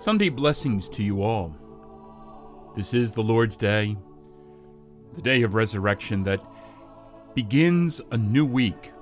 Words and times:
Sunday 0.00 0.28
blessings 0.28 0.88
to 0.90 1.02
you 1.02 1.22
all. 1.22 1.56
This 2.76 2.94
is 2.94 3.10
the 3.10 3.22
Lord's 3.22 3.56
Day, 3.56 3.96
the 5.16 5.22
day 5.22 5.42
of 5.42 5.54
resurrection 5.54 6.22
that 6.22 6.40
begins 7.34 8.00
a 8.12 8.16
new 8.16 8.46
week 8.46 8.92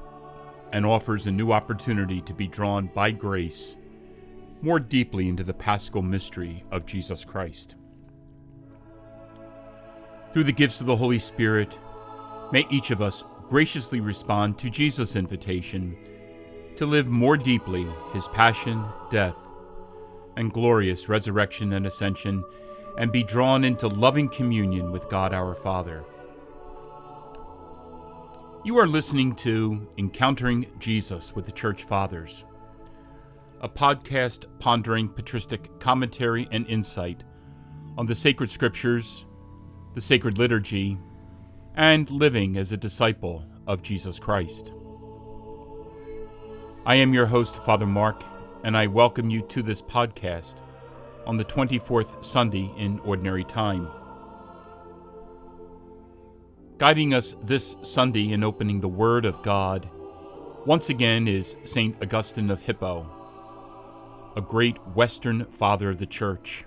and 0.72 0.86
offers 0.86 1.26
a 1.26 1.30
new 1.30 1.52
opportunity 1.52 2.22
to 2.22 2.32
be 2.32 2.48
drawn 2.48 2.86
by 2.94 3.10
grace 3.10 3.76
more 4.62 4.80
deeply 4.80 5.28
into 5.28 5.44
the 5.44 5.52
paschal 5.52 6.00
mystery 6.00 6.64
of 6.70 6.86
Jesus 6.86 7.26
Christ. 7.26 7.74
Through 10.32 10.44
the 10.44 10.52
gifts 10.52 10.80
of 10.80 10.86
the 10.86 10.96
Holy 10.96 11.18
Spirit, 11.18 11.78
may 12.52 12.66
each 12.70 12.90
of 12.90 13.02
us 13.02 13.22
graciously 13.48 14.00
respond 14.00 14.56
to 14.58 14.70
Jesus' 14.70 15.14
invitation 15.14 15.94
to 16.76 16.86
live 16.86 17.06
more 17.06 17.36
deeply 17.36 17.86
his 18.14 18.28
passion, 18.28 18.82
death, 19.10 19.45
and 20.36 20.52
glorious 20.52 21.08
resurrection 21.08 21.72
and 21.72 21.86
ascension, 21.86 22.44
and 22.98 23.12
be 23.12 23.22
drawn 23.22 23.64
into 23.64 23.88
loving 23.88 24.28
communion 24.28 24.92
with 24.92 25.08
God 25.08 25.32
our 25.32 25.54
Father. 25.54 26.04
You 28.64 28.78
are 28.78 28.86
listening 28.86 29.34
to 29.36 29.86
Encountering 29.96 30.66
Jesus 30.78 31.34
with 31.34 31.46
the 31.46 31.52
Church 31.52 31.84
Fathers, 31.84 32.44
a 33.60 33.68
podcast 33.68 34.46
pondering 34.58 35.08
patristic 35.08 35.78
commentary 35.78 36.48
and 36.50 36.66
insight 36.66 37.22
on 37.96 38.06
the 38.06 38.14
sacred 38.14 38.50
scriptures, 38.50 39.24
the 39.94 40.00
sacred 40.00 40.38
liturgy, 40.38 40.98
and 41.76 42.10
living 42.10 42.56
as 42.56 42.72
a 42.72 42.76
disciple 42.76 43.44
of 43.66 43.82
Jesus 43.82 44.18
Christ. 44.18 44.72
I 46.84 46.96
am 46.96 47.14
your 47.14 47.26
host, 47.26 47.56
Father 47.56 47.86
Mark, 47.86 48.22
and 48.66 48.76
I 48.76 48.88
welcome 48.88 49.30
you 49.30 49.42
to 49.42 49.62
this 49.62 49.80
podcast 49.80 50.56
on 51.24 51.36
the 51.36 51.44
24th 51.44 52.24
Sunday 52.24 52.68
in 52.76 52.98
Ordinary 53.04 53.44
Time. 53.44 53.88
Guiding 56.76 57.14
us 57.14 57.36
this 57.44 57.76
Sunday 57.82 58.32
in 58.32 58.42
opening 58.42 58.80
the 58.80 58.88
Word 58.88 59.24
of 59.24 59.40
God 59.44 59.88
once 60.64 60.90
again 60.90 61.28
is 61.28 61.54
St. 61.62 61.96
Augustine 62.02 62.50
of 62.50 62.60
Hippo, 62.62 63.08
a 64.34 64.40
great 64.40 64.84
Western 64.96 65.44
Father 65.44 65.90
of 65.90 65.98
the 65.98 66.06
Church. 66.06 66.64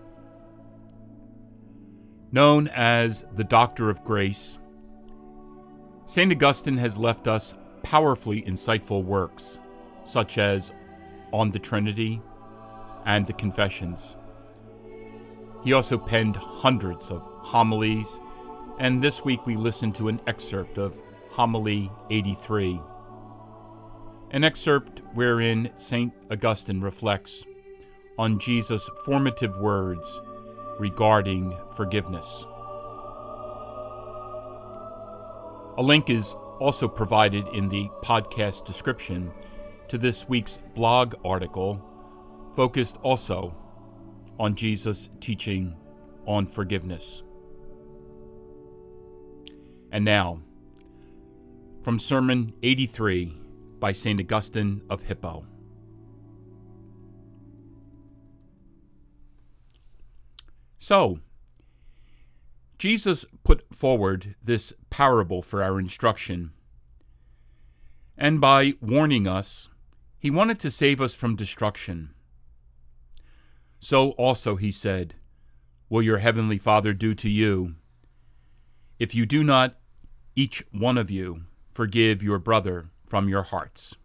Known 2.32 2.70
as 2.70 3.26
the 3.36 3.44
Doctor 3.44 3.90
of 3.90 4.06
Grace, 4.06 4.58
St. 6.06 6.32
Augustine 6.32 6.78
has 6.78 6.98
left 6.98 7.28
us 7.28 7.58
powerfully 7.84 8.42
insightful 8.44 9.04
works, 9.04 9.60
such 10.06 10.38
as 10.38 10.72
on 11.32 11.52
the 11.52 11.60
Trinity 11.60 12.22
and 13.06 13.26
the 13.26 13.34
Confessions. 13.34 14.16
He 15.64 15.74
also 15.74 15.98
penned 15.98 16.36
hundreds 16.36 17.12
of 17.12 17.22
homilies, 17.22 18.20
and 18.80 19.02
this 19.02 19.26
week 19.26 19.46
we 19.46 19.56
listened 19.56 19.96
to 19.96 20.08
an 20.08 20.22
excerpt 20.28 20.78
of 20.78 20.98
Homily 21.32 21.92
83, 22.10 22.82
an 24.32 24.44
excerpt 24.44 25.02
wherein 25.14 25.72
St. 25.76 26.14
Augustine 26.32 26.82
reflects 26.82 27.44
on 28.18 28.40
Jesus' 28.40 28.90
formative 29.06 29.58
words 29.58 30.22
regarding 30.80 31.56
forgiveness. 31.76 32.46
A 35.78 35.82
link 35.82 36.10
is 36.10 36.36
also 36.60 36.88
provided 36.88 37.48
in 37.50 37.70
the 37.70 37.90
podcast 38.04 38.66
description 38.66 39.32
to 39.90 39.98
this 39.98 40.30
week's 40.30 40.60
blog 40.76 41.16
article, 41.26 41.84
focused 42.56 42.98
also 42.98 43.56
on 44.40 44.56
Jesus' 44.56 45.10
teaching 45.20 45.76
on 46.26 46.46
forgiveness. 46.46 47.24
And 49.92 50.06
now, 50.06 50.42
from 51.84 51.98
Sermon 51.98 52.54
83 52.62 53.36
by 53.80 53.92
St. 53.92 54.20
Augustine 54.20 54.82
of 54.90 55.04
Hippo. 55.04 55.46
So, 60.78 61.20
Jesus 62.78 63.26
put 63.44 63.74
forward 63.74 64.36
this 64.44 64.72
parable 64.90 65.42
for 65.42 65.64
our 65.64 65.80
instruction, 65.80 66.52
and 68.18 68.40
by 68.40 68.74
warning 68.82 69.28
us 69.28 69.70
he 70.20 70.30
wanted 70.30 70.60
to 70.60 70.70
save 70.70 71.00
us 71.00 71.16
from 71.16 71.36
destruction. 71.36 72.14
So 73.80 74.12
also, 74.12 74.58
he 74.58 74.72
said, 74.72 75.16
will 75.90 76.02
your 76.02 76.18
heavenly 76.18 76.58
Father 76.58 76.94
do 76.94 77.16
to 77.16 77.30
you 77.30 77.76
if 79.00 79.16
you 79.16 79.26
do 79.26 79.46
not, 79.46 79.78
each 80.36 80.62
one 80.72 80.98
of 80.98 81.10
you, 81.10 81.44
forgive 81.74 82.22
your 82.22 82.38
brother 82.38 82.90
from 83.08 83.30
your 83.30 83.44
hearts. 83.44 83.96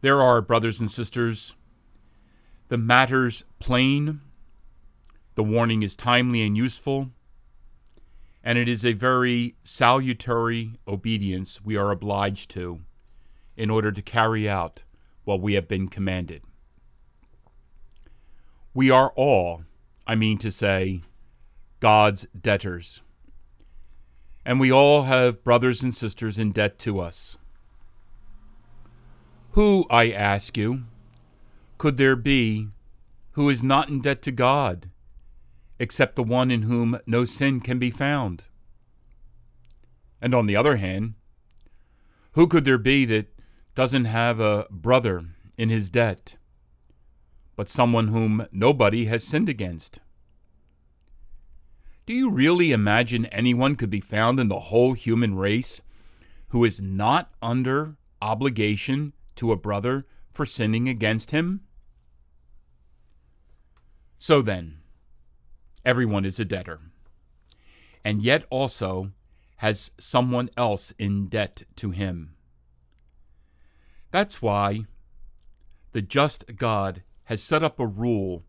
There 0.00 0.22
are, 0.22 0.40
brothers 0.40 0.80
and 0.80 0.90
sisters, 0.90 1.54
the 2.68 2.78
matter's 2.78 3.44
plain, 3.58 4.22
the 5.34 5.44
warning 5.44 5.82
is 5.82 5.94
timely 5.94 6.42
and 6.42 6.56
useful, 6.56 7.10
and 8.42 8.56
it 8.56 8.68
is 8.68 8.84
a 8.84 8.94
very 8.94 9.56
salutary 9.62 10.78
obedience 10.88 11.62
we 11.62 11.76
are 11.76 11.90
obliged 11.90 12.50
to 12.52 12.80
in 13.56 13.70
order 13.70 13.92
to 13.92 14.02
carry 14.02 14.48
out 14.48 14.82
what 15.24 15.40
we 15.40 15.54
have 15.54 15.68
been 15.68 15.88
commanded. 15.88 16.42
We 18.72 18.90
are 18.90 19.12
all, 19.14 19.64
I 20.06 20.14
mean 20.14 20.38
to 20.38 20.50
say, 20.50 21.02
God's 21.80 22.26
debtors. 22.38 23.00
And 24.44 24.60
we 24.60 24.72
all 24.72 25.04
have 25.04 25.44
brothers 25.44 25.82
and 25.82 25.94
sisters 25.94 26.38
in 26.38 26.52
debt 26.52 26.78
to 26.80 27.00
us. 27.00 27.38
Who, 29.52 29.86
I 29.88 30.10
ask 30.10 30.56
you, 30.56 30.84
could 31.78 31.96
there 31.96 32.16
be 32.16 32.68
who 33.32 33.48
is 33.48 33.62
not 33.62 33.88
in 33.88 34.00
debt 34.00 34.20
to 34.22 34.32
God, 34.32 34.90
except 35.78 36.16
the 36.16 36.22
one 36.22 36.50
in 36.50 36.62
whom 36.62 36.98
no 37.06 37.24
sin 37.24 37.60
can 37.60 37.78
be 37.78 37.90
found? 37.90 38.44
And 40.20 40.34
on 40.34 40.46
the 40.46 40.56
other 40.56 40.76
hand, 40.76 41.14
who 42.32 42.46
could 42.46 42.64
there 42.64 42.78
be 42.78 43.04
that 43.04 43.33
doesn't 43.74 44.04
have 44.04 44.40
a 44.40 44.66
brother 44.70 45.24
in 45.56 45.68
his 45.68 45.90
debt, 45.90 46.36
but 47.56 47.68
someone 47.68 48.08
whom 48.08 48.46
nobody 48.52 49.06
has 49.06 49.24
sinned 49.24 49.48
against. 49.48 50.00
Do 52.06 52.14
you 52.14 52.30
really 52.30 52.72
imagine 52.72 53.26
anyone 53.26 53.76
could 53.76 53.90
be 53.90 54.00
found 54.00 54.38
in 54.38 54.48
the 54.48 54.60
whole 54.60 54.92
human 54.92 55.34
race 55.34 55.80
who 56.48 56.64
is 56.64 56.80
not 56.80 57.32
under 57.40 57.96
obligation 58.20 59.12
to 59.36 59.52
a 59.52 59.56
brother 59.56 60.06
for 60.32 60.44
sinning 60.44 60.88
against 60.88 61.30
him? 61.30 61.62
So 64.18 64.42
then, 64.42 64.78
everyone 65.84 66.24
is 66.24 66.38
a 66.38 66.44
debtor, 66.44 66.80
and 68.04 68.22
yet 68.22 68.44
also 68.50 69.12
has 69.56 69.90
someone 69.98 70.50
else 70.56 70.92
in 70.98 71.26
debt 71.26 71.62
to 71.76 71.90
him. 71.90 72.33
That's 74.14 74.40
why 74.40 74.84
the 75.90 76.00
just 76.00 76.54
God 76.54 77.02
has 77.24 77.42
set 77.42 77.64
up 77.64 77.80
a 77.80 77.86
rule 77.86 78.44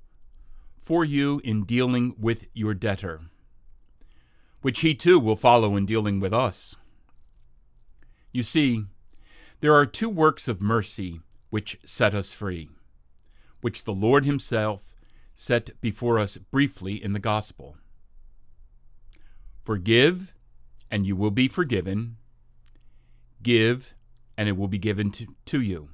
for 0.83 1.03
you 1.03 1.41
in 1.43 1.63
dealing 1.63 2.13
with 2.19 2.45
your 2.53 2.75
debtor, 2.75 3.21
which 4.61 4.81
he 4.81 4.93
too 4.93 5.19
will 5.19 5.35
follow 5.35 5.75
in 5.75 5.87
dealing 5.87 6.19
with 6.19 6.33
us. 6.33 6.75
You 8.31 8.43
see, 8.43 8.83
there 9.59 9.73
are 9.73 9.87
two 9.87 10.07
works 10.07 10.47
of 10.47 10.61
mercy 10.61 11.21
which 11.49 11.79
set 11.83 12.13
us 12.13 12.31
free, 12.31 12.69
which 13.61 13.85
the 13.85 13.91
Lord 13.91 14.23
Himself 14.23 14.93
set 15.33 15.81
before 15.81 16.19
us 16.19 16.37
briefly 16.37 17.03
in 17.03 17.13
the 17.13 17.17
Gospel. 17.17 17.75
Forgive, 19.63 20.31
and 20.91 21.07
you 21.07 21.15
will 21.15 21.31
be 21.31 21.47
forgiven. 21.47 22.17
Give, 23.41 23.95
and 24.37 24.49
it 24.49 24.57
will 24.57 24.67
be 24.67 24.77
given 24.77 25.11
to, 25.11 25.27
to 25.45 25.61
you. 25.61 25.89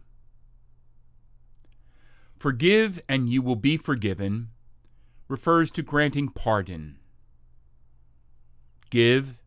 Forgive, 2.37 3.01
and 3.07 3.29
you 3.29 3.41
will 3.41 3.55
be 3.55 3.77
forgiven 3.77 4.49
refers 5.27 5.71
to 5.71 5.81
granting 5.81 6.27
pardon. 6.27 6.97
Give, 8.89 9.37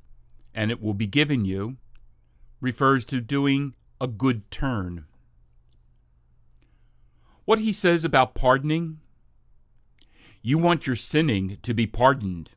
and 0.55 0.71
it 0.71 0.81
will 0.81 0.95
be 0.95 1.07
given 1.07 1.45
you 1.45 1.77
refers 2.61 3.05
to 3.05 3.21
doing 3.21 3.75
a 4.01 4.07
good 4.07 4.51
turn. 4.51 5.05
What 7.45 7.59
he 7.59 7.73
says 7.73 8.05
about 8.05 8.35
pardoning 8.35 9.01
you 10.47 10.59
want 10.59 10.87
your 10.87 10.95
sinning 10.95 11.57
to 11.63 11.73
be 11.73 11.87
pardoned, 11.87 12.53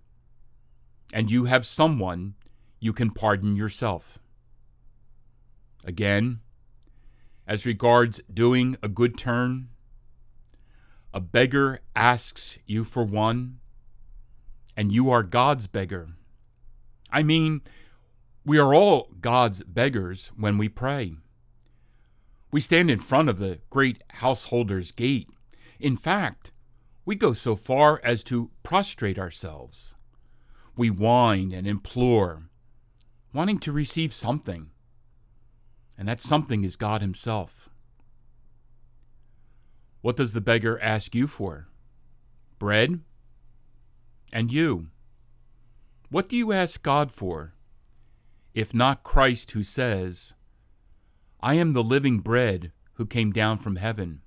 and 1.14 1.32
you 1.32 1.46
have 1.46 1.66
someone 1.66 2.36
you 2.82 2.92
can 2.92 3.12
pardon 3.12 3.56
yourself. 3.56 4.20
Again, 5.88 6.42
as 7.48 7.66
regards 7.66 8.20
doing 8.32 8.76
a 8.84 8.90
good 8.90 9.18
turn, 9.18 9.70
a 11.14 11.22
beggar 11.22 11.80
asks 11.96 12.60
you 12.66 12.84
for 12.84 13.06
one, 13.06 13.60
and 14.76 14.92
you 14.92 15.10
are 15.10 15.24
God's 15.24 15.66
beggar. 15.66 16.10
I 17.10 17.24
mean, 17.24 17.62
we 18.44 18.58
are 18.58 18.76
all 18.76 19.08
God's 19.22 19.64
beggars 19.64 20.34
when 20.36 20.58
we 20.58 20.68
pray. 20.68 21.16
We 22.52 22.60
stand 22.60 22.92
in 22.92 23.00
front 23.00 23.30
of 23.30 23.40
the 23.40 23.60
great 23.70 24.04
householder's 24.10 24.92
gate. 24.92 25.30
In 25.80 25.96
fact, 25.96 26.52
we 27.06 27.16
go 27.16 27.32
so 27.32 27.56
far 27.56 28.02
as 28.04 28.26
to 28.26 28.52
prostrate 28.64 29.18
ourselves. 29.18 29.96
We 30.76 30.90
whine 30.90 31.54
and 31.54 31.66
implore, 31.66 32.50
wanting 33.34 33.60
to 33.60 33.72
receive 33.72 34.14
something. 34.14 34.72
And 35.98 36.08
that 36.08 36.22
something 36.22 36.64
is 36.64 36.76
God 36.76 37.02
Himself. 37.02 37.70
What 40.02 40.16
does 40.16 40.34
the 40.34 40.42
beggar 40.42 40.80
ask 40.80 41.16
you 41.16 41.28
for? 41.28 41.68
Bread? 42.60 43.00
And 44.32 44.52
you? 44.52 44.88
What 46.10 46.30
do 46.30 46.38
you 46.38 46.52
ask 46.52 46.82
God 46.84 47.12
for? 47.12 47.54
If 48.54 48.74
not 48.74 49.04
Christ 49.04 49.52
who 49.52 49.64
says, 49.64 50.34
I 51.42 51.56
am 51.56 51.74
the 51.74 51.84
living 51.84 52.20
bread 52.20 52.72
who 52.94 53.06
came 53.06 53.32
down 53.32 53.58
from 53.58 53.76
heaven. 53.76 54.22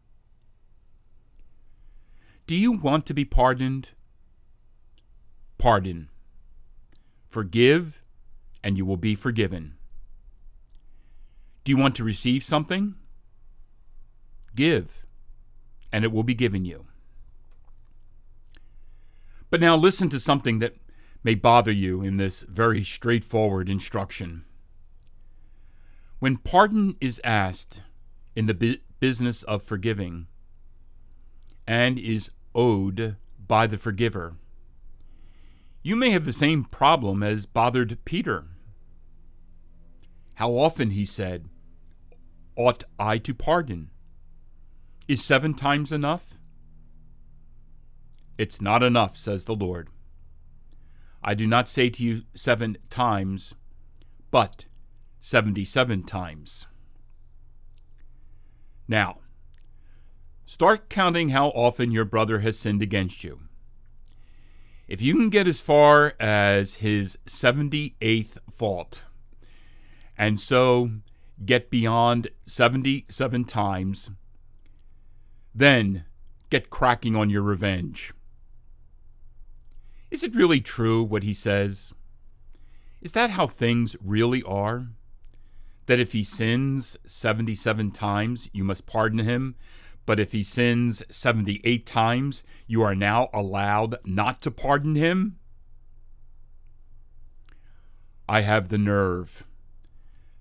Do 2.47 2.55
you 2.55 2.73
want 2.73 3.07
to 3.07 3.15
be 3.15 3.25
pardoned? 3.25 3.91
Pardon. 5.59 6.09
Forgive, 7.29 8.03
and 8.63 8.77
you 8.77 8.85
will 8.85 8.97
be 8.97 9.15
forgiven. 9.15 9.75
Do 11.71 11.77
you 11.77 11.81
want 11.81 11.95
to 11.95 12.03
receive 12.05 12.43
something? 12.43 12.97
Give, 14.57 15.07
and 15.93 16.05
it 16.05 16.11
will 16.11 16.25
be 16.25 16.35
given 16.35 16.65
you. 16.65 16.87
But 19.51 19.61
now 19.61 19.77
listen 19.77 20.09
to 20.09 20.19
something 20.19 20.59
that 20.59 20.75
may 21.23 21.37
bother 21.37 21.71
you 21.71 22.03
in 22.03 22.17
this 22.17 22.41
very 22.41 22.83
straightforward 22.83 23.69
instruction. 23.69 24.45
When 26.19 26.39
pardon 26.39 26.97
is 27.01 27.21
asked 27.23 27.83
in 28.35 28.47
the 28.47 28.55
bu- 28.55 28.79
business 28.99 29.45
of 29.45 29.63
forgiving 29.63 30.27
and 31.69 32.01
is 32.01 32.33
owed 32.53 33.15
by 33.47 33.69
the 33.69 33.79
forgiver, 33.79 34.35
you 35.85 35.95
may 35.95 36.11
have 36.11 36.25
the 36.25 36.33
same 36.33 36.65
problem 36.65 37.23
as 37.23 37.47
bothered 37.47 38.05
Peter. 38.05 38.47
How 40.35 40.51
often, 40.51 40.91
he 40.91 41.05
said, 41.05 41.49
ought 42.61 42.85
I 42.99 43.17
to 43.17 43.33
pardon? 43.33 43.89
Is 45.09 45.25
seven 45.25 45.55
times 45.55 45.93
enough? 45.93 46.35
It's 48.37 48.61
not 48.61 48.83
enough, 48.83 49.17
says 49.17 49.47
the 49.47 49.55
Lord. 49.55 49.89
I 51.25 51.33
do 51.35 51.47
not 51.47 51.71
say 51.71 51.89
to 51.89 52.05
you 52.05 52.23
seven 52.35 52.77
times, 52.91 53.55
but 54.31 54.67
seventy 55.19 55.65
seven 55.65 56.03
times. 56.03 56.67
Now, 58.87 59.21
start 60.45 60.91
counting 60.91 61.31
how 61.31 61.49
often 61.49 61.91
your 61.91 62.05
brother 62.05 62.41
has 62.41 62.59
sinned 62.59 62.83
against 62.83 63.25
you. 63.25 63.41
If 64.87 65.01
you 65.01 65.15
can 65.15 65.31
get 65.31 65.47
as 65.47 65.61
far 65.61 66.15
as 66.21 66.75
his 66.77 67.17
78th 67.25 68.37
fault, 68.51 69.03
and 70.19 70.39
so 70.39 70.91
get 71.45 71.71
beyond 71.71 72.29
77 72.47 73.45
times, 73.45 74.11
then 75.55 76.05
get 76.51 76.71
cracking 76.71 77.17
on 77.17 77.31
your 77.31 77.43
revenge. 77.43 78.13
Is 80.11 80.23
it 80.23 80.35
really 80.35 80.61
true 80.61 81.03
what 81.03 81.23
he 81.23 81.33
says? 81.33 81.93
Is 83.01 83.13
that 83.13 83.31
how 83.31 83.47
things 83.47 83.97
really 84.05 84.43
are? 84.43 84.89
That 85.87 86.01
if 86.01 86.13
he 86.13 86.23
sins 86.23 86.97
77 87.07 87.93
times, 87.93 88.49
you 88.53 88.65
must 88.65 88.87
pardon 88.87 89.21
him, 89.21 89.55
but 90.07 90.21
if 90.21 90.33
he 90.33 90.43
sins 90.43 91.03
78 91.09 91.87
times, 91.87 92.43
you 92.67 92.83
are 92.83 92.95
now 92.95 93.29
allowed 93.33 93.97
not 94.05 94.41
to 94.43 94.51
pardon 94.51 94.95
him? 94.95 95.39
I 98.29 98.43
have 98.43 98.69
the 98.69 98.79
nerve, 98.79 99.45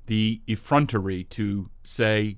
the 0.09 0.41
effrontery 0.47 1.23
to 1.23 1.69
say 1.83 2.35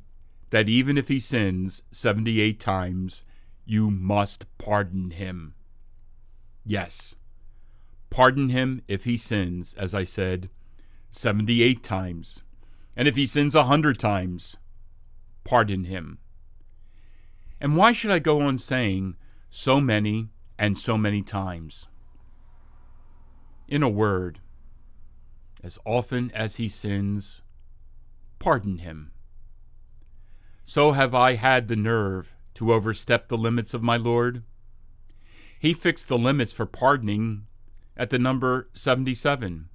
that 0.50 0.68
even 0.68 0.98
if 0.98 1.08
he 1.08 1.22
sins 1.22 1.84
78 1.90 2.60
times, 2.60 3.24
you 3.64 3.90
must 3.90 4.46
pardon 4.58 5.12
him. 5.12 5.54
Yes, 6.66 7.16
pardon 8.10 8.50
him 8.50 8.82
if 8.90 9.06
he 9.06 9.16
sins, 9.16 9.74
as 9.76 9.96
I 9.96 10.04
said, 10.04 10.50
78 11.12 11.82
times. 11.82 12.44
And 12.94 13.08
if 13.08 13.16
he 13.16 13.26
sins 13.26 13.56
a 13.56 13.64
hundred 13.64 13.98
times, 13.98 14.58
pardon 15.46 15.86
him. 15.86 16.18
And 17.62 17.78
why 17.78 17.94
should 17.94 18.12
I 18.12 18.20
go 18.20 18.42
on 18.42 18.58
saying 18.58 19.16
so 19.50 19.80
many 19.80 20.28
and 20.60 20.78
so 20.78 20.98
many 20.98 21.22
times? 21.22 21.88
In 23.70 23.82
a 23.82 23.88
word, 23.88 24.42
as 25.64 25.80
often 25.86 26.32
as 26.32 26.58
he 26.58 26.68
sins, 26.68 27.44
pardon 28.42 28.80
him. 28.80 29.12
So 30.66 30.94
have 30.94 31.14
I 31.14 31.36
had 31.36 31.68
the 31.68 31.76
nerve 31.76 32.34
to 32.56 32.74
overstep 32.74 33.28
the 33.28 33.38
limits 33.38 33.74
of 33.74 33.84
my 33.84 33.98
Lord. 33.98 34.44
He 35.60 35.74
fixed 35.74 36.08
the 36.08 36.18
limits 36.18 36.52
for 36.52 36.66
pardoning 36.66 37.46
at 37.96 38.10
the 38.10 38.18
number 38.18 38.68
77. 38.74 39.70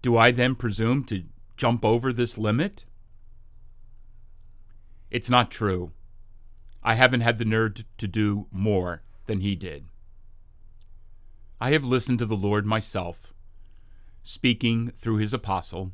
Do 0.00 0.16
I 0.16 0.30
then 0.30 0.54
presume 0.54 1.02
to 1.04 1.24
jump 1.56 1.84
over 1.84 2.12
this 2.12 2.38
limit? 2.38 2.84
It's 5.10 5.28
not 5.28 5.50
true. 5.50 5.90
I 6.84 6.94
haven't 6.94 7.22
had 7.22 7.38
the 7.38 7.44
nerve 7.44 7.84
to 7.98 8.06
do 8.06 8.46
more 8.52 9.02
than 9.26 9.40
he 9.40 9.56
did. 9.56 9.86
I 11.60 11.72
have 11.72 11.84
listened 11.84 12.20
to 12.20 12.26
the 12.26 12.36
Lord 12.36 12.64
myself, 12.64 13.34
speaking 14.22 14.92
through 14.92 15.16
his 15.16 15.34
apostle, 15.34 15.92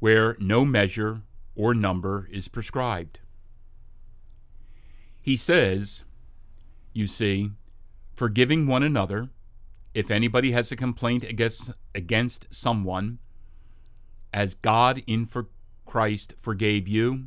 where 0.00 0.36
no 0.40 0.64
measure 0.64 1.22
or 1.54 1.72
number 1.74 2.28
is 2.32 2.48
prescribed. 2.48 3.20
He 5.22 5.36
says, 5.36 6.02
you 6.92 7.06
see, 7.06 7.52
forgiving 8.16 8.66
one 8.66 8.82
another, 8.82 9.28
if 9.94 10.10
anybody 10.10 10.50
has 10.50 10.72
a 10.72 10.76
complaint 10.76 11.22
against, 11.22 11.70
against 11.94 12.48
someone, 12.50 13.18
as 14.32 14.54
God 14.54 15.02
in 15.06 15.26
for 15.26 15.48
Christ 15.84 16.34
forgave 16.40 16.88
you, 16.88 17.26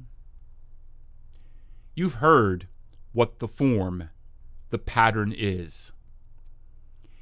You've 1.95 2.15
heard 2.15 2.67
what 3.11 3.37
the 3.37 3.47
form, 3.47 4.09
the 4.71 4.79
pattern 4.79 5.31
is. 5.35 5.91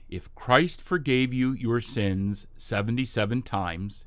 If 0.08 0.34
Christ 0.34 0.82
forgave 0.82 1.34
you 1.34 1.52
your 1.52 1.82
sins 1.82 2.48
77 2.56 3.42
times, 3.42 4.06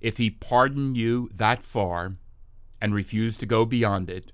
if 0.00 0.18
he 0.18 0.30
pardon 0.30 0.94
you 0.94 1.28
that 1.34 1.62
far 1.62 2.16
and 2.80 2.94
refuse 2.94 3.36
to 3.38 3.46
go 3.46 3.64
beyond 3.64 4.10
it, 4.10 4.32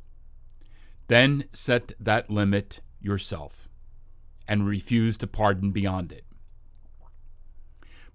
then 1.08 1.44
set 1.52 1.92
that 2.00 2.30
limit 2.30 2.80
yourself 3.00 3.68
and 4.48 4.66
refuse 4.66 5.16
to 5.18 5.26
pardon 5.26 5.70
beyond 5.70 6.12
it. 6.12 6.24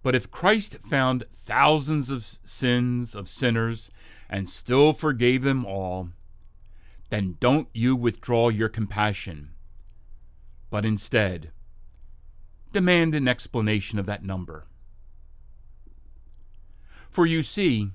But 0.03 0.15
if 0.15 0.31
Christ 0.31 0.77
found 0.85 1.25
thousands 1.45 2.09
of 2.09 2.25
sins 2.43 3.15
of 3.15 3.29
sinners 3.29 3.89
and 4.29 4.47
still 4.47 4.93
forgave 4.93 5.43
them 5.43 5.65
all, 5.65 6.09
then 7.09 7.37
don't 7.39 7.67
you 7.73 7.95
withdraw 7.95 8.49
your 8.49 8.69
compassion, 8.69 9.51
but 10.69 10.85
instead 10.85 11.51
demand 12.73 13.15
an 13.15 13.27
explanation 13.27 13.97
of 13.97 14.05
that 14.05 14.23
number. 14.23 14.67
For 17.17 17.25
you 17.25 17.41
see, 17.41 17.93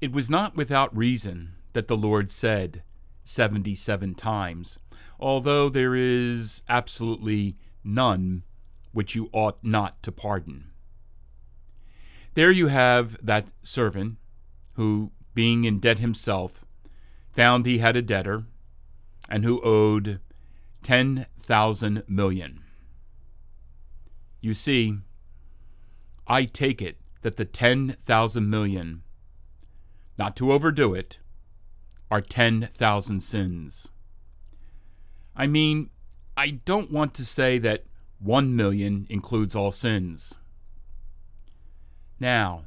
it 0.00 0.12
was 0.12 0.30
not 0.30 0.56
without 0.56 0.96
reason 0.96 1.56
that 1.74 1.88
the 1.88 1.96
Lord 1.96 2.30
said 2.30 2.82
77 3.22 4.14
times, 4.14 4.78
although 5.18 5.68
there 5.68 5.94
is 5.94 6.62
absolutely 6.66 7.58
none 7.84 8.44
which 8.92 9.14
you 9.14 9.28
ought 9.34 9.62
not 9.62 10.02
to 10.04 10.10
pardon. 10.10 10.70
There 12.32 12.50
you 12.50 12.68
have 12.68 13.18
that 13.22 13.48
servant 13.60 14.16
who, 14.72 15.12
being 15.34 15.64
in 15.64 15.78
debt 15.78 15.98
himself, 15.98 16.64
found 17.30 17.66
he 17.66 17.76
had 17.76 17.94
a 17.94 18.00
debtor 18.00 18.44
and 19.28 19.44
who 19.44 19.60
owed 19.60 20.18
10,000 20.82 22.04
million. 22.08 22.60
You 24.40 24.54
see, 24.54 24.96
I 26.26 26.46
take 26.46 26.80
it 26.80 26.99
that 27.22 27.36
the 27.36 27.44
10,000 27.44 28.50
million, 28.50 29.02
not 30.18 30.36
to 30.36 30.52
overdo 30.52 30.94
it, 30.94 31.18
are 32.10 32.20
10,000 32.20 33.20
sins. 33.20 33.88
I 35.36 35.46
mean, 35.46 35.90
I 36.36 36.50
don't 36.50 36.90
want 36.90 37.14
to 37.14 37.24
say 37.24 37.58
that 37.58 37.84
1 38.18 38.54
million 38.54 39.06
includes 39.08 39.54
all 39.54 39.70
sins. 39.70 40.34
Now, 42.18 42.64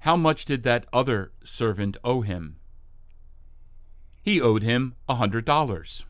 how 0.00 0.16
much 0.16 0.44
did 0.44 0.62
that 0.62 0.86
other 0.92 1.32
servant 1.42 1.96
owe 2.04 2.20
him? 2.20 2.56
He 4.22 4.40
owed 4.40 4.62
him 4.62 4.94
a 5.08 5.16
hundred 5.16 5.44
dollars. 5.44 6.04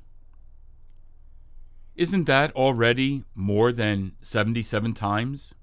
Isn't 1.95 2.25
that 2.25 2.55
already 2.55 3.25
more 3.35 3.73
than 3.73 4.13
77 4.21 4.95
times? 4.95 5.55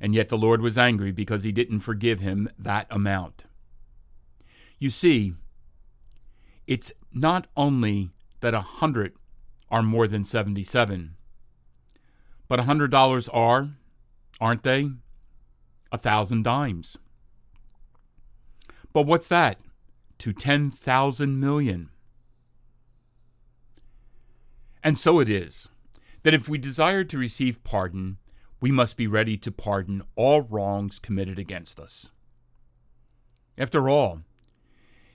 And 0.00 0.14
yet 0.14 0.28
the 0.28 0.38
Lord 0.38 0.60
was 0.60 0.76
angry 0.76 1.10
because 1.10 1.42
he 1.42 1.52
didn't 1.52 1.80
forgive 1.80 2.20
him 2.20 2.48
that 2.58 2.86
amount. 2.90 3.44
You 4.78 4.90
see, 4.90 5.34
it's 6.66 6.92
not 7.12 7.46
only 7.56 8.10
that 8.40 8.54
a 8.54 8.60
hundred 8.60 9.14
are 9.70 9.82
more 9.82 10.06
than 10.06 10.22
77, 10.22 11.14
but 12.48 12.60
a 12.60 12.64
hundred 12.64 12.90
dollars 12.90 13.28
are, 13.30 13.70
aren't 14.40 14.62
they? 14.62 14.90
A 15.90 15.98
thousand 15.98 16.44
dimes. 16.44 16.98
But 18.92 19.06
what's 19.06 19.28
that 19.28 19.58
to 20.18 20.32
10,000 20.32 21.40
million? 21.40 21.90
And 24.82 24.98
so 24.98 25.18
it 25.18 25.28
is 25.28 25.68
that 26.22 26.34
if 26.34 26.48
we 26.48 26.58
desire 26.58 27.04
to 27.04 27.18
receive 27.18 27.62
pardon, 27.64 28.18
we 28.60 28.72
must 28.72 28.96
be 28.96 29.06
ready 29.06 29.36
to 29.36 29.52
pardon 29.52 30.02
all 30.14 30.42
wrongs 30.42 30.98
committed 30.98 31.38
against 31.38 31.78
us. 31.78 32.10
After 33.58 33.88
all, 33.88 34.22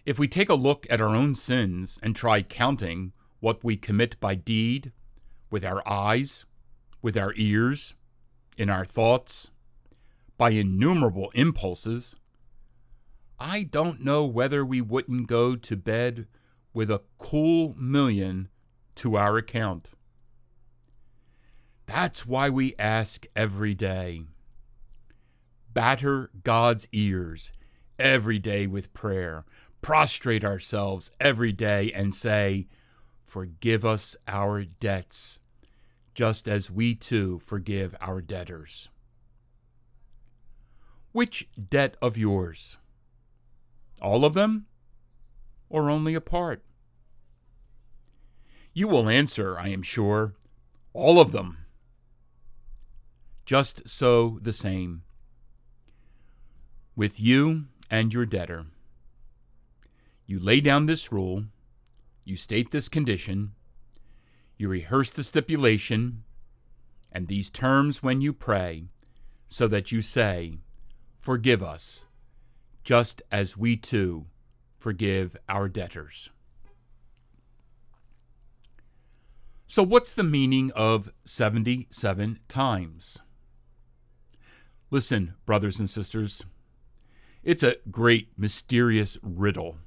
if 0.05 0.17
we 0.17 0.27
take 0.27 0.49
a 0.49 0.55
look 0.55 0.87
at 0.89 1.01
our 1.01 1.15
own 1.15 1.35
sins 1.35 1.99
and 2.01 2.15
try 2.15 2.41
counting 2.41 3.13
what 3.39 3.63
we 3.63 3.77
commit 3.77 4.19
by 4.19 4.35
deed, 4.35 4.91
with 5.51 5.65
our 5.65 5.87
eyes, 5.87 6.45
with 7.01 7.17
our 7.17 7.33
ears, 7.35 7.93
in 8.57 8.69
our 8.69 8.85
thoughts, 8.85 9.51
by 10.37 10.51
innumerable 10.51 11.29
impulses, 11.35 12.15
I 13.37 13.63
don't 13.63 14.03
know 14.03 14.25
whether 14.25 14.63
we 14.63 14.81
wouldn't 14.81 15.27
go 15.27 15.55
to 15.55 15.75
bed 15.75 16.27
with 16.73 16.89
a 16.89 17.01
cool 17.17 17.75
million 17.77 18.49
to 18.95 19.17
our 19.17 19.37
account. 19.37 19.91
That's 21.85 22.25
why 22.25 22.49
we 22.49 22.75
ask 22.79 23.25
every 23.35 23.73
day. 23.73 24.23
Batter 25.73 26.29
God's 26.43 26.87
ears 26.91 27.51
every 27.97 28.39
day 28.39 28.67
with 28.67 28.93
prayer. 28.93 29.45
Prostrate 29.81 30.43
ourselves 30.45 31.11
every 31.19 31.51
day 31.51 31.91
and 31.91 32.13
say, 32.13 32.67
Forgive 33.25 33.85
us 33.85 34.15
our 34.27 34.63
debts, 34.63 35.39
just 36.13 36.47
as 36.47 36.69
we 36.69 36.93
too 36.93 37.39
forgive 37.39 37.95
our 38.01 38.21
debtors. 38.21 38.89
Which 41.13 41.47
debt 41.69 41.95
of 42.01 42.17
yours? 42.17 42.77
All 44.01 44.25
of 44.25 44.33
them? 44.33 44.65
Or 45.69 45.89
only 45.89 46.13
a 46.13 46.21
part? 46.21 46.63
You 48.73 48.87
will 48.87 49.09
answer, 49.09 49.57
I 49.57 49.69
am 49.69 49.81
sure, 49.81 50.33
all 50.93 51.19
of 51.19 51.31
them. 51.31 51.60
Just 53.51 53.89
so 53.89 54.39
the 54.41 54.53
same 54.53 55.01
with 56.95 57.19
you 57.19 57.65
and 57.89 58.13
your 58.13 58.25
debtor. 58.25 58.67
You 60.25 60.39
lay 60.39 60.61
down 60.61 60.85
this 60.85 61.11
rule, 61.11 61.43
you 62.23 62.37
state 62.37 62.71
this 62.71 62.87
condition, 62.87 63.51
you 64.55 64.69
rehearse 64.69 65.11
the 65.11 65.25
stipulation 65.25 66.23
and 67.11 67.27
these 67.27 67.49
terms 67.49 68.01
when 68.01 68.21
you 68.21 68.31
pray, 68.31 68.85
so 69.49 69.67
that 69.67 69.91
you 69.91 70.01
say, 70.01 70.53
Forgive 71.19 71.61
us, 71.61 72.05
just 72.85 73.21
as 73.33 73.57
we 73.57 73.75
too 73.75 74.27
forgive 74.79 75.35
our 75.49 75.67
debtors. 75.67 76.29
So, 79.67 79.83
what's 79.83 80.13
the 80.13 80.23
meaning 80.23 80.71
of 80.73 81.11
77 81.25 82.39
times? 82.47 83.19
Listen, 84.93 85.35
brothers 85.45 85.79
and 85.79 85.89
sisters, 85.89 86.43
it's 87.43 87.63
a 87.63 87.77
great, 87.89 88.27
mysterious 88.37 89.17
riddle, 89.23 89.77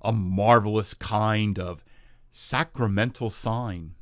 a 0.00 0.12
marvelous 0.12 0.94
kind 0.94 1.58
of 1.58 1.84
sacramental 2.30 3.28
sign. 3.28 3.94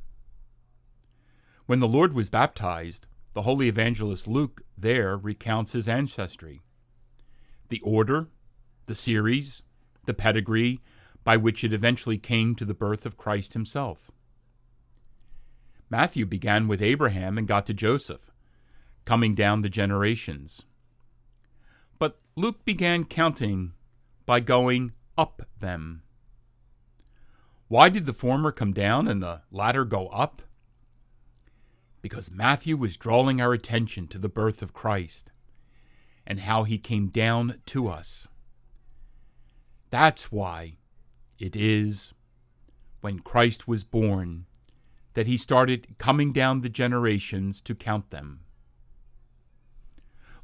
When 1.65 1.81
the 1.81 1.89
Lord 1.89 2.13
was 2.13 2.29
baptized, 2.29 3.05
the 3.33 3.41
holy 3.41 3.67
evangelist 3.67 4.29
Luke 4.29 4.61
there 4.77 5.17
recounts 5.17 5.73
his 5.73 5.89
ancestry. 5.89 6.61
The 7.67 7.81
order, 7.83 8.27
the 8.85 8.95
series, 8.95 9.61
the 10.05 10.13
pedigree 10.13 10.79
by 11.25 11.35
which 11.35 11.65
it 11.65 11.73
eventually 11.73 12.17
came 12.17 12.55
to 12.55 12.63
the 12.63 12.73
birth 12.73 13.05
of 13.05 13.17
Christ 13.17 13.53
himself. 13.53 14.09
Matthew 15.89 16.25
began 16.25 16.69
with 16.69 16.81
Abraham 16.81 17.37
and 17.37 17.45
got 17.45 17.65
to 17.65 17.73
Joseph, 17.73 18.31
coming 19.05 19.35
down 19.35 19.61
the 19.61 19.69
generations. 19.69 20.63
But 21.99 22.19
Luke 22.35 22.65
began 22.65 23.05
counting 23.05 23.73
by 24.25 24.39
going 24.39 24.93
up 25.17 25.43
them. 25.59 26.01
Why 27.67 27.89
did 27.89 28.05
the 28.05 28.13
former 28.13 28.51
come 28.51 28.73
down 28.73 29.07
and 29.07 29.21
the 29.21 29.41
latter 29.51 29.85
go 29.85 30.07
up? 30.07 30.41
Because 32.01 32.29
Matthew 32.29 32.77
was 32.77 32.97
drawing 32.97 33.41
our 33.41 33.53
attention 33.53 34.07
to 34.09 34.19
the 34.19 34.29
birth 34.29 34.61
of 34.61 34.73
Christ 34.73 35.31
and 36.27 36.41
how 36.41 36.63
he 36.63 36.77
came 36.77 37.07
down 37.07 37.61
to 37.67 37.87
us. 37.87 38.27
That's 39.89 40.31
why 40.31 40.77
it 41.39 41.55
is 41.55 42.13
when 43.01 43.19
Christ 43.19 43.67
was 43.67 43.83
born 43.83 44.45
that 45.13 45.27
he 45.27 45.37
started 45.37 45.97
coming 45.97 46.33
down 46.33 46.61
the 46.61 46.69
generations 46.69 47.61
to 47.61 47.73
count 47.73 48.11
them. 48.11 48.44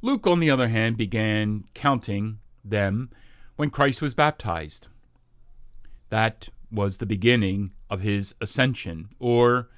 Luke, 0.04 0.26
on 0.26 0.40
the 0.40 0.50
other 0.50 0.66
hand, 0.66 0.96
began 0.96 1.62
counting 1.74 2.40
them 2.64 3.08
when 3.54 3.70
Christ 3.70 4.02
was 4.02 4.14
baptized. 4.14 4.88
That 6.08 6.48
was 6.72 6.98
the 6.98 7.06
beginning 7.06 7.72
of 7.88 8.00
his 8.00 8.34
ascension, 8.40 9.10
or 9.20 9.68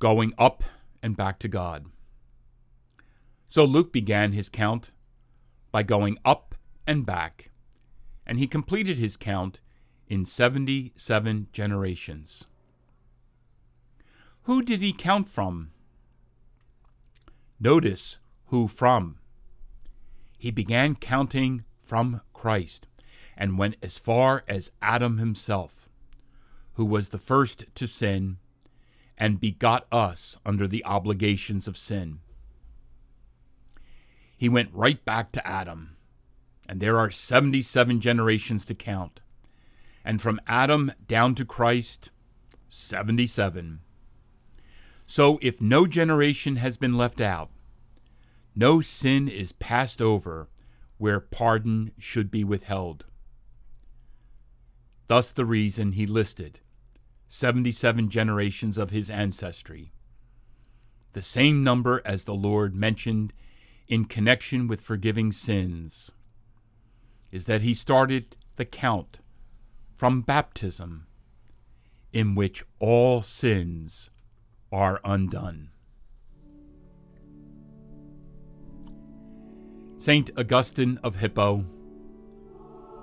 going 0.00 0.34
up 0.36 0.64
and 1.00 1.16
back 1.16 1.38
to 1.38 1.48
God. 1.48 1.86
So 3.48 3.64
Luke 3.64 3.92
began 3.92 4.32
his 4.32 4.48
count 4.48 4.90
by 5.70 5.84
going 5.84 6.18
up 6.24 6.56
and 6.84 7.06
back, 7.06 7.50
and 8.26 8.36
he 8.36 8.48
completed 8.48 8.98
his 8.98 9.16
count 9.16 9.60
in 10.08 10.24
77 10.24 11.46
generations. 11.52 12.46
Who 14.42 14.60
did 14.60 14.80
he 14.80 14.92
count 14.92 15.28
from? 15.28 15.70
Notice 17.60 18.18
who 18.46 18.66
from. 18.66 19.19
He 20.40 20.50
began 20.50 20.94
counting 20.94 21.64
from 21.82 22.22
Christ 22.32 22.86
and 23.36 23.58
went 23.58 23.76
as 23.82 23.98
far 23.98 24.42
as 24.48 24.72
Adam 24.80 25.18
himself, 25.18 25.86
who 26.74 26.86
was 26.86 27.10
the 27.10 27.18
first 27.18 27.66
to 27.74 27.86
sin 27.86 28.38
and 29.18 29.38
begot 29.38 29.86
us 29.92 30.38
under 30.46 30.66
the 30.66 30.82
obligations 30.86 31.68
of 31.68 31.76
sin. 31.76 32.20
He 34.34 34.48
went 34.48 34.70
right 34.72 35.04
back 35.04 35.30
to 35.32 35.46
Adam, 35.46 35.98
and 36.66 36.80
there 36.80 36.98
are 36.98 37.10
77 37.10 38.00
generations 38.00 38.64
to 38.64 38.74
count. 38.74 39.20
And 40.02 40.22
from 40.22 40.40
Adam 40.46 40.92
down 41.06 41.34
to 41.34 41.44
Christ, 41.44 42.12
77. 42.70 43.80
So 45.06 45.38
if 45.42 45.60
no 45.60 45.86
generation 45.86 46.56
has 46.56 46.78
been 46.78 46.96
left 46.96 47.20
out, 47.20 47.50
no 48.60 48.82
sin 48.82 49.26
is 49.26 49.52
passed 49.52 50.02
over 50.02 50.46
where 50.98 51.18
pardon 51.18 51.92
should 51.96 52.30
be 52.30 52.44
withheld. 52.44 53.06
Thus 55.06 55.32
the 55.32 55.46
reason 55.46 55.92
he 55.92 56.04
listed 56.06 56.60
77 57.26 58.10
generations 58.10 58.76
of 58.76 58.90
his 58.90 59.08
ancestry, 59.08 59.92
the 61.14 61.22
same 61.22 61.64
number 61.64 62.02
as 62.04 62.24
the 62.24 62.34
Lord 62.34 62.74
mentioned 62.74 63.32
in 63.88 64.04
connection 64.04 64.68
with 64.68 64.82
forgiving 64.82 65.32
sins, 65.32 66.10
is 67.32 67.46
that 67.46 67.62
he 67.62 67.72
started 67.72 68.36
the 68.56 68.66
count 68.66 69.20
from 69.94 70.20
baptism, 70.20 71.06
in 72.12 72.34
which 72.34 72.62
all 72.78 73.22
sins 73.22 74.10
are 74.70 75.00
undone. 75.02 75.70
Saint 80.00 80.30
Augustine 80.38 80.98
of 81.02 81.16
Hippo, 81.16 81.62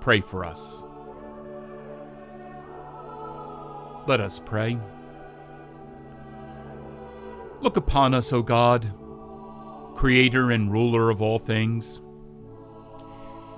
pray 0.00 0.20
for 0.20 0.44
us. 0.44 0.82
Let 4.08 4.18
us 4.18 4.42
pray. 4.44 4.76
Look 7.60 7.76
upon 7.76 8.14
us, 8.14 8.32
O 8.32 8.42
God, 8.42 8.92
Creator 9.94 10.50
and 10.50 10.72
ruler 10.72 11.08
of 11.08 11.22
all 11.22 11.38
things, 11.38 12.00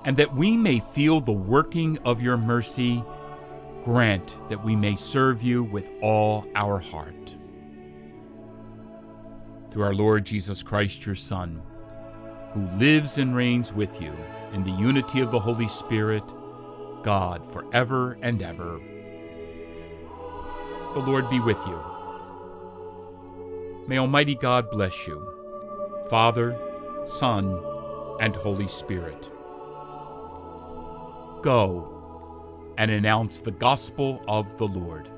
and 0.05 0.15
that 0.17 0.35
we 0.35 0.55
may 0.55 0.79
feel 0.79 1.19
the 1.19 1.31
working 1.31 1.97
of 2.05 2.21
your 2.21 2.37
mercy, 2.37 3.03
grant 3.83 4.37
that 4.49 4.63
we 4.63 4.75
may 4.75 4.95
serve 4.95 5.41
you 5.41 5.63
with 5.63 5.89
all 6.03 6.45
our 6.53 6.77
heart. 6.77 7.35
Through 9.71 9.81
our 9.81 9.95
Lord 9.95 10.27
Jesus 10.27 10.61
Christ, 10.61 11.07
your 11.07 11.15
Son, 11.15 11.63
who 12.53 12.67
lives 12.77 13.17
and 13.17 13.35
reigns 13.35 13.71
with 13.73 14.01
you 14.01 14.13
in 14.53 14.63
the 14.63 14.71
unity 14.71 15.21
of 15.21 15.31
the 15.31 15.39
Holy 15.39 15.67
Spirit, 15.67 16.23
God, 17.03 17.45
forever 17.51 18.17
and 18.21 18.41
ever. 18.41 18.79
The 20.93 20.99
Lord 20.99 21.29
be 21.29 21.39
with 21.39 21.59
you. 21.65 21.79
May 23.87 23.97
Almighty 23.97 24.35
God 24.35 24.69
bless 24.69 25.07
you, 25.07 25.25
Father, 26.09 26.57
Son, 27.05 27.63
and 28.19 28.35
Holy 28.35 28.67
Spirit. 28.67 29.29
Go 31.41 32.73
and 32.77 32.91
announce 32.91 33.39
the 33.39 33.51
gospel 33.51 34.21
of 34.27 34.57
the 34.57 34.67
Lord. 34.67 35.09